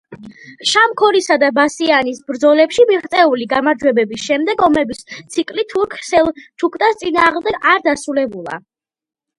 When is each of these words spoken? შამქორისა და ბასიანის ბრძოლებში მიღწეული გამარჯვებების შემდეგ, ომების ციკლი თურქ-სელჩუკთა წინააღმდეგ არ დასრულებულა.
შამქორისა 0.69 1.35
და 1.43 1.49
ბასიანის 1.57 2.21
ბრძოლებში 2.31 2.85
მიღწეული 2.93 3.49
გამარჯვებების 3.53 4.25
შემდეგ, 4.31 4.65
ომების 4.71 5.07
ციკლი 5.35 5.69
თურქ-სელჩუკთა 5.77 6.95
წინააღმდეგ 7.05 7.71
არ 7.77 7.87
დასრულებულა. 7.93 8.61